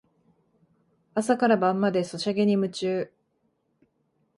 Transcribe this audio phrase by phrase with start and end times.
[1.13, 3.13] 朝から晩までソシャゲに夢中